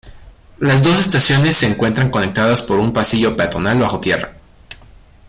Las 0.57 0.81
dos 0.81 0.99
estaciones 0.99 1.57
se 1.57 1.67
encuentran 1.67 2.09
conectadas 2.09 2.63
por 2.63 2.79
un 2.79 2.91
pasillo 2.91 3.35
peatonal 3.37 3.77
bajo 3.77 3.99
tierra. 3.99 4.33